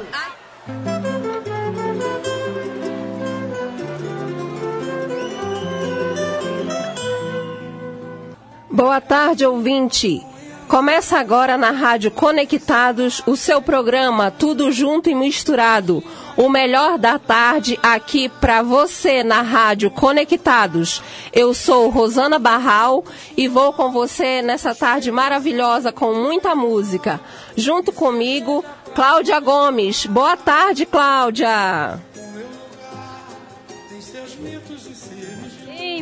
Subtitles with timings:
[8.77, 10.23] Boa tarde, ouvinte.
[10.69, 16.05] Começa agora na Rádio Conectados o seu programa Tudo Junto e Misturado.
[16.37, 21.03] O melhor da tarde aqui para você na Rádio Conectados.
[21.33, 23.03] Eu sou Rosana Barral
[23.35, 27.19] e vou com você nessa tarde maravilhosa com muita música.
[27.57, 28.63] Junto comigo,
[28.95, 30.05] Cláudia Gomes.
[30.05, 31.99] Boa tarde, Cláudia.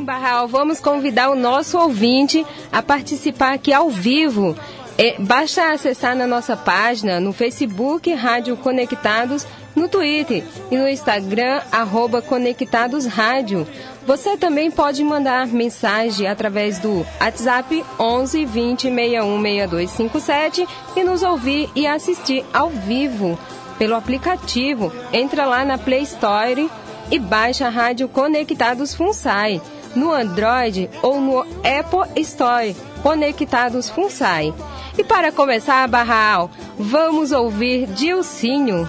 [0.05, 4.55] Barral, vamos convidar o nosso ouvinte a participar aqui ao vivo.
[4.97, 11.63] É, basta acessar na nossa página, no Facebook Rádio Conectados, no Twitter e no Instagram,
[11.73, 13.67] arroba Conectados Rádio.
[14.07, 21.69] Você também pode mandar mensagem através do WhatsApp 11 20 61 6257 e nos ouvir
[21.75, 23.39] e assistir ao vivo
[23.79, 24.93] pelo aplicativo.
[25.13, 26.71] Entra lá na Play Store
[27.11, 29.61] e baixa a Rádio Conectados Funsai
[29.95, 34.55] no Android ou no Apple Store, conectados FUNSAI.
[34.97, 38.89] E para começar a barral, vamos ouvir Dilcinho.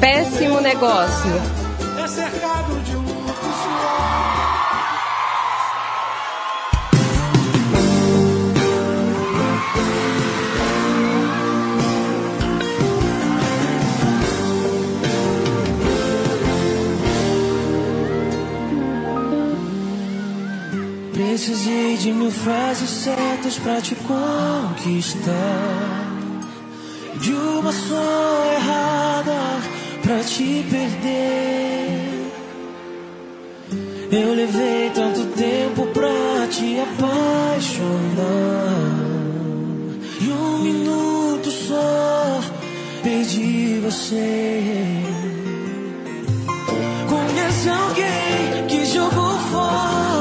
[0.00, 1.30] Péssimo negócio.
[2.02, 3.02] É cercado de
[3.32, 4.81] Precisei de
[22.42, 25.32] frases certas pra te conquistar.
[27.20, 29.60] De uma só errada
[30.02, 32.32] pra te perder.
[34.10, 37.12] Eu levei tanto tempo pra te apaixonar.
[40.20, 42.40] E um minuto só
[43.02, 44.62] perdi você.
[47.08, 50.11] Conhece alguém que jogou fora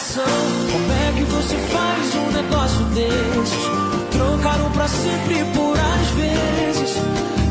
[0.00, 0.24] coração.
[0.72, 3.58] Como é que você faz um negócio desses?
[4.10, 6.96] Trocaram pra sempre por às vezes.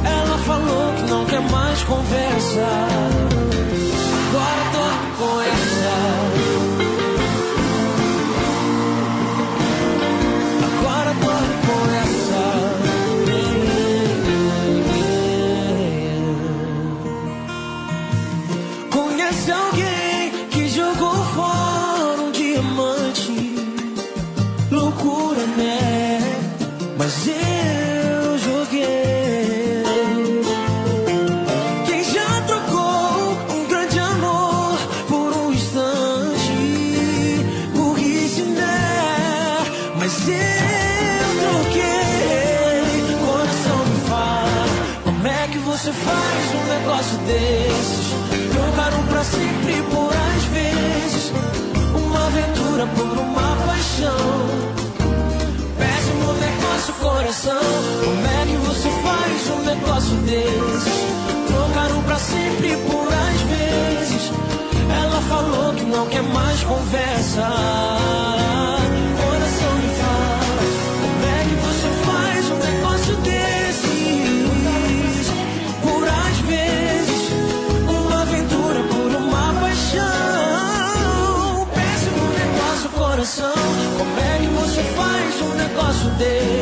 [0.04, 2.62] Ela falou que não quer mais conversa
[4.30, 6.39] Agora dorme com essa
[60.10, 60.94] negócio desses?
[61.48, 64.32] Trocaram pra sempre por às vezes
[65.04, 67.48] Ela falou que não quer mais conversa
[69.24, 70.40] Coração me fala
[71.02, 73.90] Como é que você faz um negócio desses?
[75.84, 77.32] Por às vezes
[77.88, 80.08] uma aventura por uma paixão.
[81.74, 83.54] Péssimo negócio, coração.
[83.98, 86.59] Como é que você faz um negócio desses?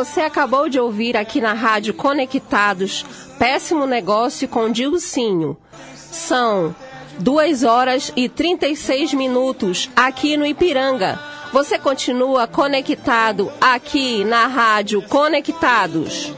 [0.00, 3.04] Você acabou de ouvir aqui na Rádio Conectados
[3.38, 5.58] Péssimo Negócio com Dilcinho.
[5.94, 6.74] São
[7.18, 11.20] 2 horas e 36 minutos aqui no Ipiranga.
[11.52, 16.32] Você continua conectado aqui na Rádio Conectados.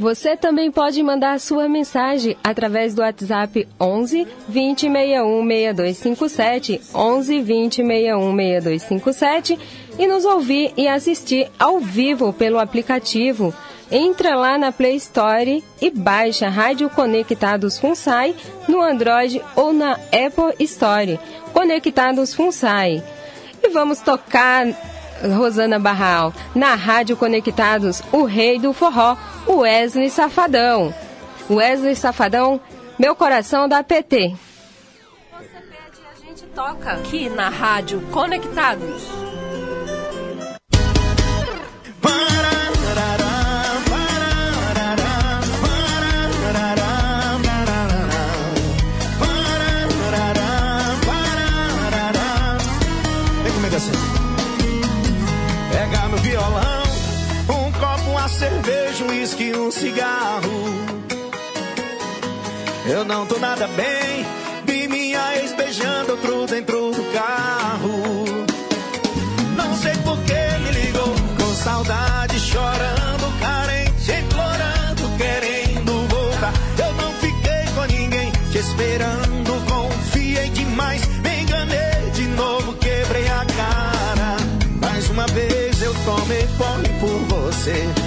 [0.00, 7.74] Você também pode mandar sua mensagem através do WhatsApp 11 20 61 6257, 11 20
[7.76, 9.58] 61 6257
[9.98, 13.52] e nos ouvir e assistir ao vivo pelo aplicativo.
[13.92, 18.34] Entra lá na Play Store e baixa Rádio Conectados Funsai
[18.66, 21.20] no Android ou na Apple Store.
[21.52, 23.04] Conectados Funsai.
[23.62, 24.66] E vamos tocar
[25.36, 26.32] Rosana Barral.
[26.54, 30.94] Na Rádio Conectados, o rei do forró, Wesley Safadão.
[31.48, 32.60] Wesley Safadão,
[32.98, 34.34] meu coração da PT.
[35.32, 39.02] Você pede, a gente toca aqui na Rádio Conectados.
[42.02, 42.49] Vem
[59.70, 60.50] um cigarro.
[62.86, 64.26] Eu não tô nada bem,
[64.66, 68.24] vi minha ex beijando outro dentro do carro.
[69.56, 76.52] Não sei por que me ligou, com saudade, chorando, carente, implorando, querendo voltar.
[76.76, 83.44] Eu não fiquei com ninguém, te esperando, confiei demais, me enganei de novo, quebrei a
[83.44, 84.36] cara.
[84.80, 87.99] Mais uma vez eu tomei pole por você.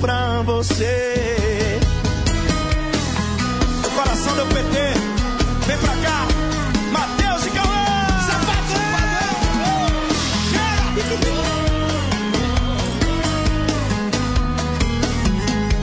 [0.00, 1.78] Pra você.
[3.86, 4.94] O coração deu PT.
[5.66, 6.26] Vem pra cá.
[6.92, 7.90] Matheus e Cauã.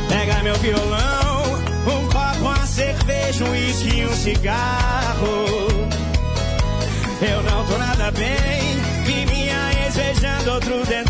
[0.09, 1.43] Pega meu violão,
[1.85, 5.47] um copo, uma cerveja, um uísque e um cigarro.
[7.21, 11.06] Eu não tô nada bem, vi minha ex beijando outro dentro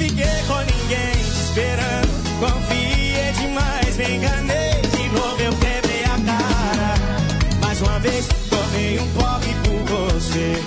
[0.00, 2.08] fiquei com ninguém te esperando,
[2.40, 4.80] confiei demais, me enganei.
[4.96, 6.94] De novo eu quebrei a cara.
[7.60, 10.62] Mais uma vez, tomei um pobre por você.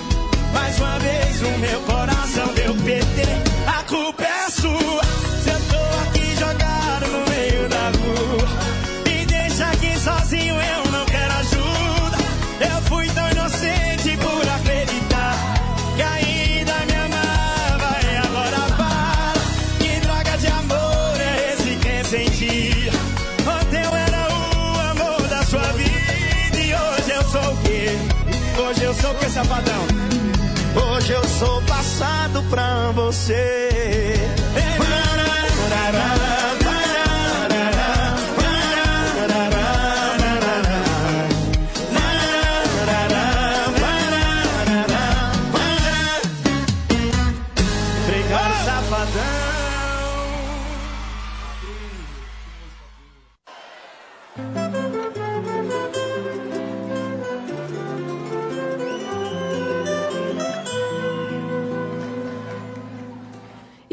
[0.52, 3.63] Mais uma vez, o meu coração deu PT.
[30.76, 34.13] Hoje eu sou passado pra você.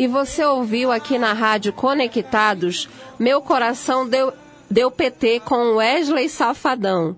[0.02, 2.90] E você ouviu aqui na Rádio Conectados,
[3.20, 4.34] Meu Coração Deu,
[4.68, 7.16] deu PT com Wesley Safadão.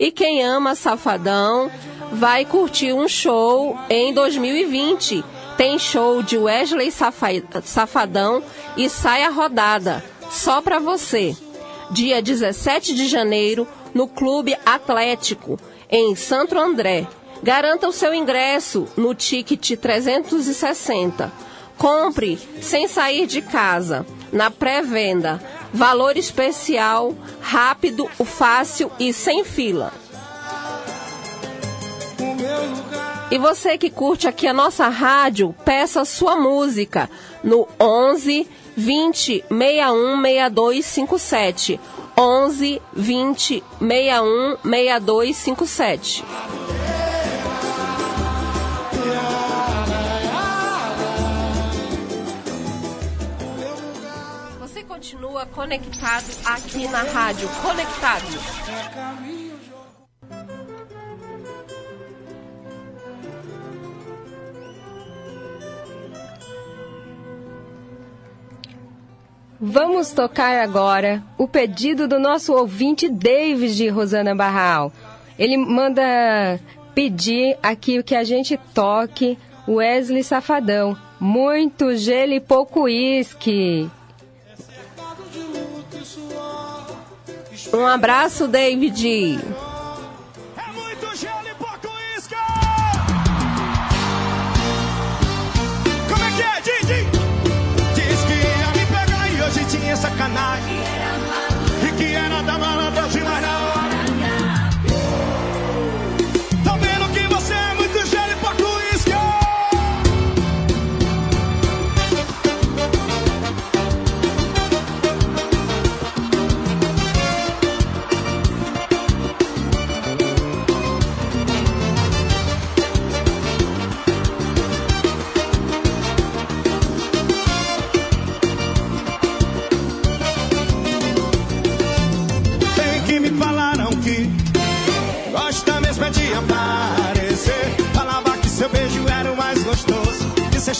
[0.00, 1.70] E quem ama Safadão
[2.10, 5.24] vai curtir um show em 2020.
[5.56, 7.28] Tem show de Wesley Safa-
[7.62, 8.42] Safadão
[8.76, 11.36] e Saia Rodada, só pra você.
[11.92, 13.64] Dia 17 de janeiro,
[13.94, 15.56] no Clube Atlético,
[15.88, 17.06] em Santo André.
[17.44, 21.30] Garanta o seu ingresso no ticket 360.
[21.78, 25.42] Compre sem sair de casa, na pré-venda.
[25.72, 29.92] Valor especial, rápido, fácil e sem fila.
[33.30, 37.10] E você que curte aqui a nossa rádio, peça sua música
[37.42, 41.80] no 11 20 61 6257.
[42.16, 46.24] 11 20 61 6257.
[55.34, 57.48] rua, conectado aqui na rádio.
[57.60, 58.24] Conectado.
[69.60, 74.92] Vamos tocar agora o pedido do nosso ouvinte David de Rosana Barral.
[75.36, 76.60] Ele manda
[76.94, 79.36] pedir aqui o que a gente toque
[79.66, 80.96] Wesley Safadão.
[81.18, 83.90] Muito gelo e pouco uísque.
[87.74, 89.40] Um abraço, David.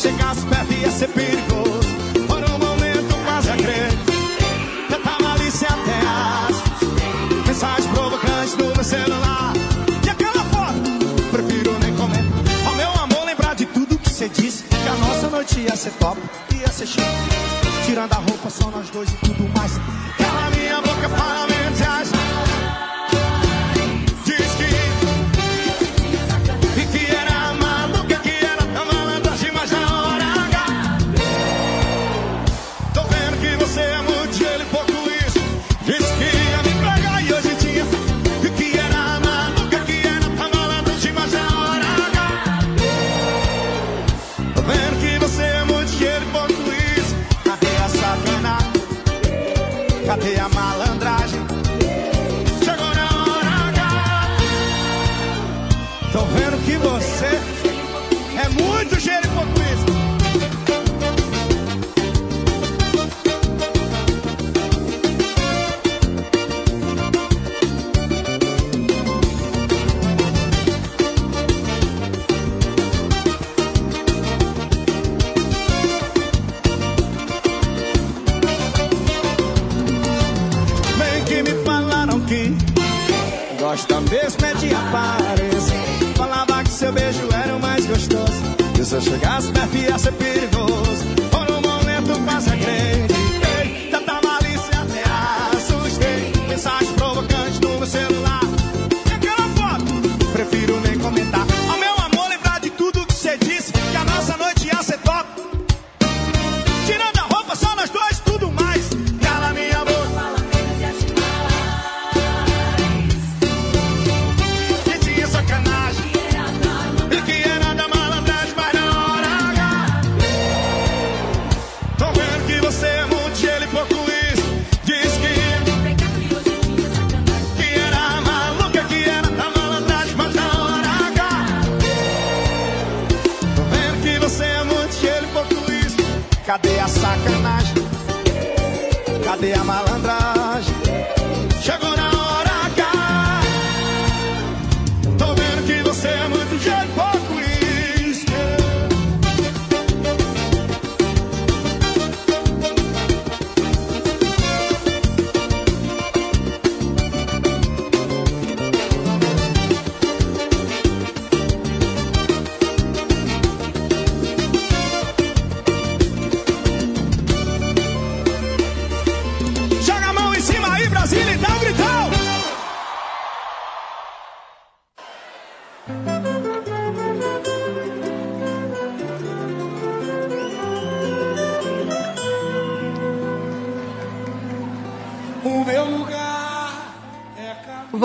[0.04, 1.88] chegasse perto ia ser perigoso.
[2.28, 3.90] Por um momento quase a crer,
[4.90, 5.98] tanta malícia até
[6.46, 9.52] as mensagens provocantes no meu celular.
[10.04, 12.66] E aquela foto, prefiro nem comentar.
[12.66, 14.64] Ao meu amor, lembrar de tudo que você disse.
[14.64, 16.20] Que a nossa noite ia ser top,
[16.54, 17.06] ia ser chique.
[17.86, 19.43] Tirando a roupa, só nós dois e tudo
[50.24, 50.63] Hey, I'm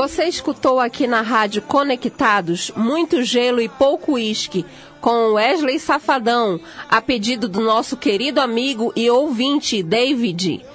[0.10, 4.66] Você escutou aqui na rádio Conectados muito gelo e pouco uísque
[5.00, 10.66] com Wesley Safadão, a pedido do nosso querido amigo e ouvinte David.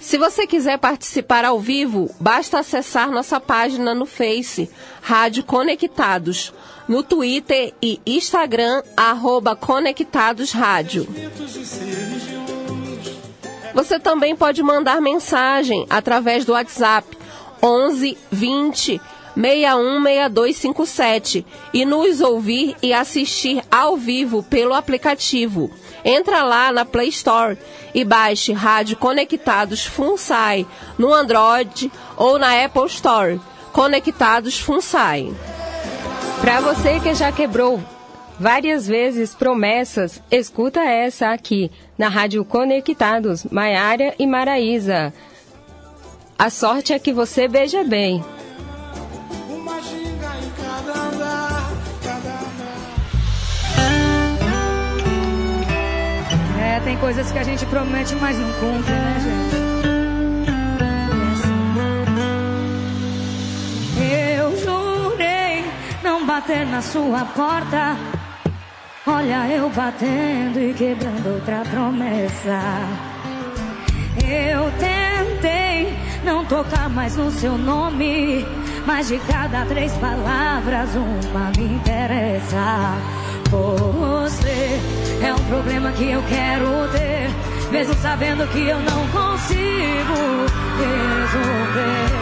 [0.00, 4.70] Se você quiser participar ao vivo, basta acessar nossa página no Face,
[5.02, 6.54] Rádio Conectados,
[6.86, 11.04] no Twitter e Instagram, arroba Conectados Rádio.
[13.74, 17.08] Você também pode mandar mensagem através do WhatsApp
[17.62, 19.00] 11 20
[19.34, 25.70] 616257 e nos ouvir e assistir ao vivo pelo aplicativo.
[26.04, 27.56] Entra lá na Play Store
[27.94, 30.66] e baixe Rádio Conectados Funsai
[30.98, 33.40] no Android ou na Apple Store.
[33.72, 35.32] Conectados Funsai.
[36.40, 37.82] Para você que já quebrou
[38.38, 45.12] várias vezes promessas, escuta essa aqui na Rádio Conectados, Maiara e Maraísa.
[46.38, 48.24] A sorte é que você beija bem.
[49.48, 51.70] Uma ginga em cada andar,
[52.02, 52.76] cada andar.
[56.60, 59.56] É, tem coisas que a gente promete, mas não cumpre, né, gente?
[64.00, 64.40] É assim.
[64.40, 65.64] Eu jurei
[66.02, 67.96] não bater na sua porta.
[69.04, 72.60] Olha, eu batendo e quebrando outra promessa.
[74.16, 75.92] Eu tentei
[76.22, 78.46] não tocar mais no seu nome,
[78.86, 82.96] mas de cada três palavras uma me interessa.
[83.50, 84.80] Você
[85.20, 87.28] é um problema que eu quero ter,
[87.72, 90.46] mesmo sabendo que eu não consigo
[90.78, 92.12] resolver.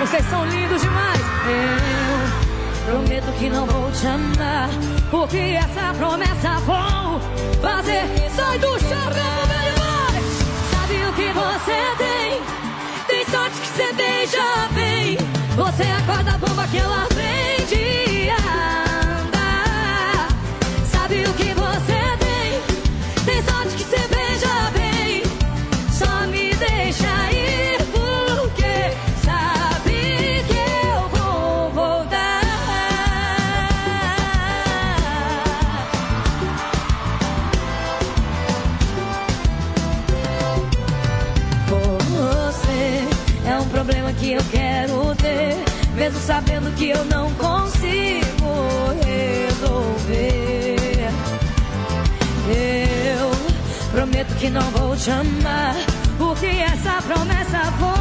[0.00, 1.20] Vocês são lindos demais.
[1.46, 2.07] Eu
[2.88, 4.70] Prometo que não vou te amar,
[5.10, 7.20] porque essa promessa vou
[7.60, 8.30] fazer.
[8.34, 10.24] Sai do chão, meu demais.
[10.70, 12.40] Sabe o que você tem?
[13.06, 15.18] Tem sorte que você beija bem.
[15.54, 20.28] Você acorda a bomba que ela aprende a andar.
[20.90, 21.57] Sabe o que
[46.78, 48.50] que eu não consigo
[49.04, 50.76] resolver.
[52.48, 53.30] Eu
[53.90, 55.74] prometo que não vou te amar,
[56.16, 57.97] porque essa promessa vou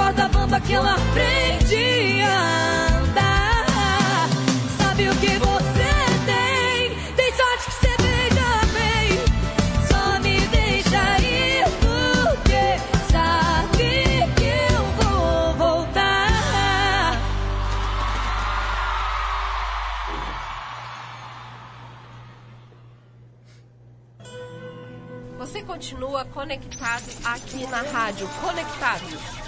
[0.00, 4.28] Você acorda a bamba que ela aprende a andar.
[4.78, 5.92] Sabe o que você
[6.24, 7.14] tem?
[7.14, 9.18] Tem sorte que você beija bem.
[9.88, 12.78] Só me deixa ir porque
[13.12, 17.20] sabe que eu vou voltar.
[25.38, 29.39] Você continua conectado aqui na rádio Conectados.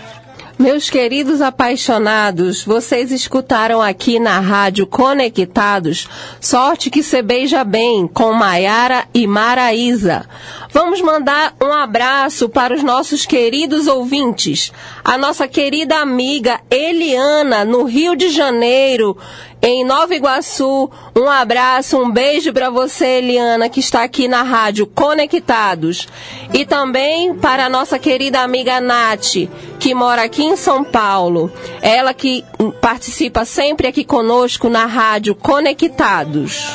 [0.63, 6.09] Meus queridos apaixonados, vocês escutaram aqui na rádio Conectados
[6.41, 10.25] Sorte que se beija bem com Maiara e Maraísa.
[10.73, 14.73] Vamos mandar um abraço para os nossos queridos ouvintes.
[15.05, 19.15] A nossa querida amiga Eliana, no Rio de Janeiro,
[19.61, 20.91] em Nova Iguaçu.
[21.15, 26.09] Um abraço, um beijo para você, Eliana, que está aqui na rádio Conectados.
[26.55, 29.47] E também para a nossa querida amiga Nath,
[29.79, 31.53] que mora aqui em São Paulo.
[31.83, 32.47] Ela que
[32.81, 36.67] participa sempre aqui conosco na rádio Conectados.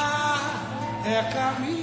[1.04, 1.77] É caminho.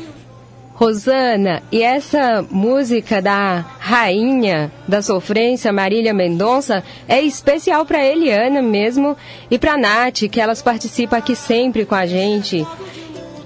[0.84, 9.16] Rosana, e essa música da rainha da sofrência, Marília Mendonça, é especial para Eliana mesmo
[9.50, 12.66] e para Nath, que elas participam aqui sempre com a gente.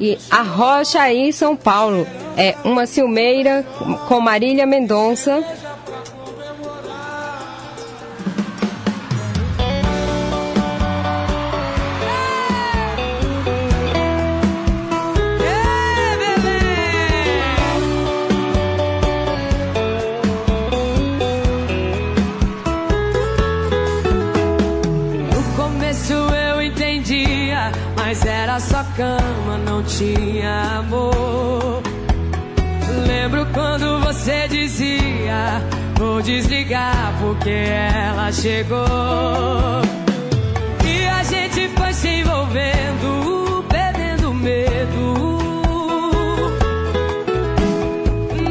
[0.01, 3.65] E a Rocha aí em São Paulo é uma Silmeira
[4.09, 5.41] com Marília Mendonça.
[37.49, 38.85] Porque ela chegou.
[40.85, 45.15] E a gente foi se envolvendo, perdendo medo.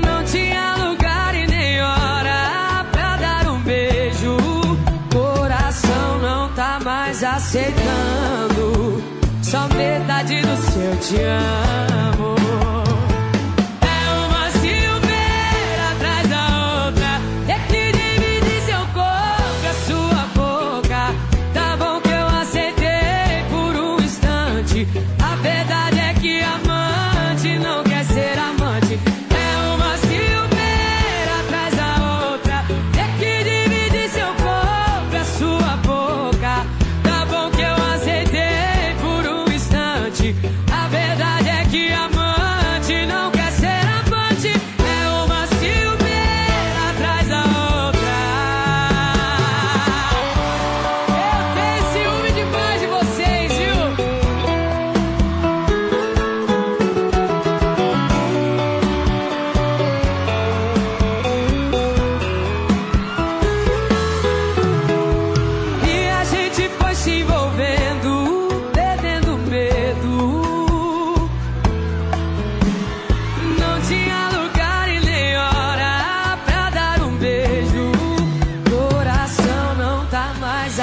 [0.04, 4.36] Não tinha lugar e nem hora pra dar um beijo.
[5.14, 9.04] Coração não tá mais aceitando.
[9.44, 11.87] Só metade do seu te amo.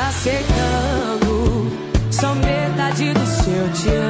[0.08, 1.70] Aceitando.
[2.10, 4.03] Só metade do seu te amo.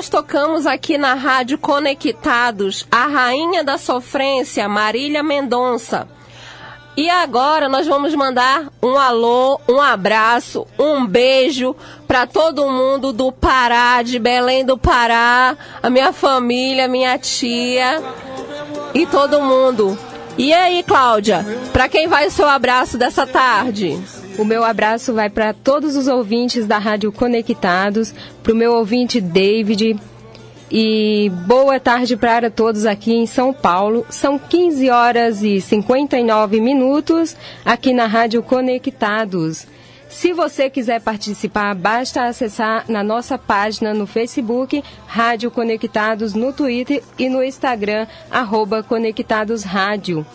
[0.00, 6.08] Nós tocamos aqui na Rádio Conectados a rainha da sofrência, Marília Mendonça.
[6.96, 11.76] E agora nós vamos mandar um alô, um abraço, um beijo
[12.08, 18.02] para todo mundo do Pará, de Belém do Pará, a minha família, minha tia
[18.94, 19.98] e todo mundo.
[20.38, 24.00] E aí, Cláudia, para quem vai o seu abraço dessa tarde?
[24.38, 29.20] O meu abraço vai para todos os ouvintes da Rádio Conectados, para o meu ouvinte
[29.20, 29.98] David.
[30.70, 34.06] E boa tarde para todos aqui em São Paulo.
[34.08, 39.66] São 15 horas e 59 minutos aqui na Rádio Conectados.
[40.08, 47.02] Se você quiser participar, basta acessar na nossa página no Facebook, Rádio Conectados, no Twitter
[47.18, 50.26] e no Instagram, arroba Conectados Rádio.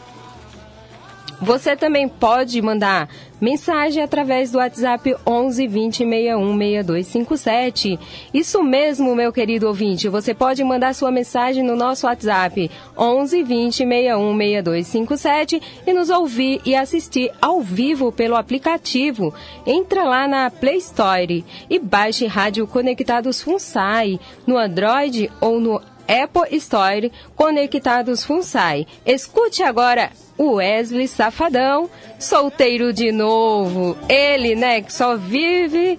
[1.41, 3.09] Você também pode mandar
[3.45, 7.99] mensagem através do WhatsApp 11 20 61 6257.
[8.33, 10.09] Isso mesmo, meu querido ouvinte.
[10.09, 16.59] Você pode mandar sua mensagem no nosso WhatsApp 11 20 61 6257 e nos ouvir
[16.65, 19.31] e assistir ao vivo pelo aplicativo.
[19.63, 26.55] Entra lá na Play Store e baixe Rádio Conectados Funsai no Android ou no Apple
[26.57, 28.87] Store Conectados Funsai.
[29.05, 31.89] Escute agora o Wesley Safadão,
[32.19, 33.97] solteiro de novo.
[34.09, 35.97] Ele, né, que só vive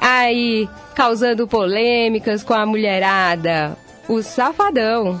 [0.00, 3.76] aí causando polêmicas com a mulherada.
[4.08, 5.20] O Safadão.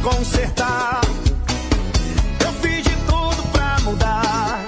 [0.00, 1.00] Consertar.
[2.44, 4.64] Eu fiz de tudo pra mudar,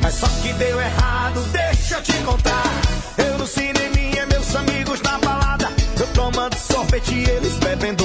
[0.00, 2.64] mas só que deu errado, deixa eu te contar.
[3.18, 5.68] Eu no cineminha, meus amigos na balada.
[5.98, 8.01] Eu tomando sorvete e eles bebendo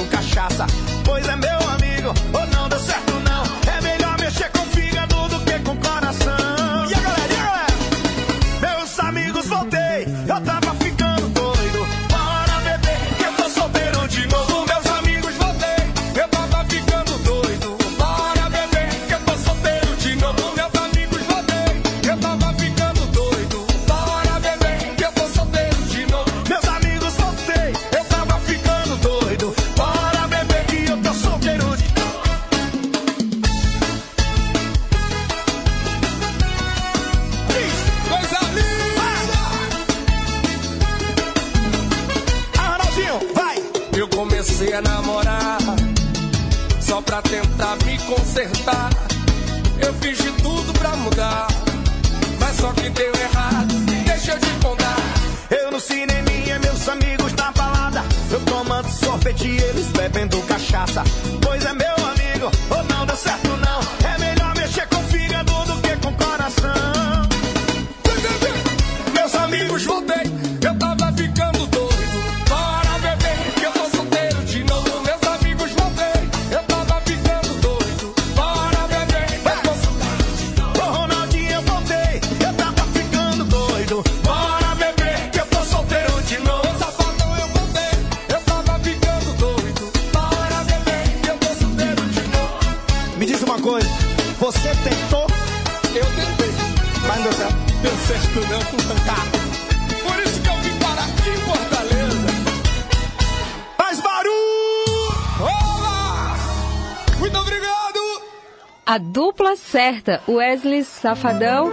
[109.58, 111.72] certa, Wesley Safadão.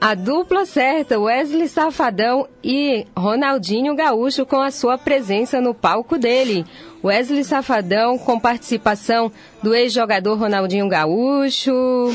[0.00, 6.64] A dupla certa, Wesley Safadão e Ronaldinho Gaúcho com a sua presença no palco dele.
[7.04, 12.14] Wesley Safadão com participação do ex-jogador Ronaldinho Gaúcho.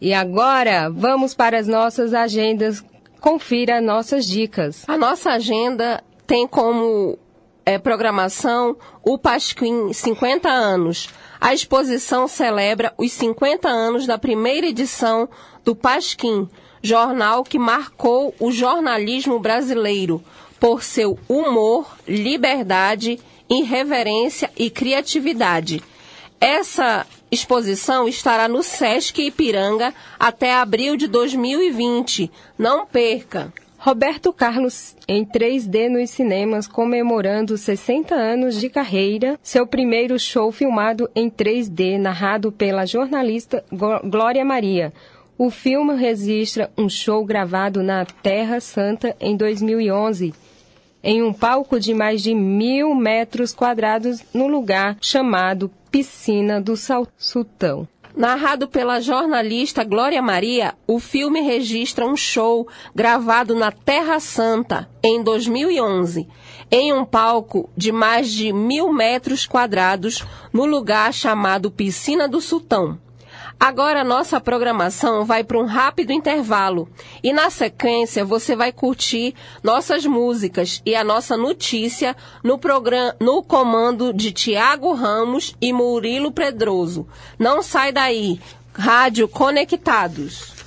[0.00, 2.82] E agora vamos para as nossas agendas.
[3.20, 4.84] Confira nossas dicas.
[4.88, 7.18] A nossa agenda tem como
[7.70, 11.08] é, programação o Pasquim 50 anos.
[11.40, 15.28] A exposição celebra os 50 anos da primeira edição
[15.64, 16.48] do Pasquim,
[16.82, 20.22] jornal que marcou o jornalismo brasileiro
[20.58, 25.80] por seu humor, liberdade, irreverência e criatividade.
[26.40, 32.30] Essa exposição estará no Sesc Ipiranga até abril de 2020.
[32.58, 33.52] Não perca!
[33.82, 41.08] Roberto Carlos em 3D nos cinemas comemorando 60 anos de carreira, seu primeiro show filmado
[41.14, 43.64] em 3D, narrado pela jornalista
[44.04, 44.92] Glória Maria.
[45.38, 50.34] O filme registra um show gravado na Terra Santa em 2011,
[51.02, 56.74] em um palco de mais de mil metros quadrados no lugar chamado Piscina do
[57.16, 57.88] Sultão.
[58.16, 65.22] Narrado pela jornalista Glória Maria, o filme registra um show gravado na Terra Santa em
[65.22, 66.26] 2011,
[66.70, 72.98] em um palco de mais de mil metros quadrados, no lugar chamado Piscina do Sultão.
[73.60, 76.88] Agora nossa programação vai para um rápido intervalo
[77.22, 83.42] e na sequência você vai curtir nossas músicas e a nossa notícia no programa no
[83.42, 87.06] comando de Tiago Ramos e Murilo Pedroso.
[87.38, 88.40] Não sai daí.
[88.72, 90.59] Rádio Conectados.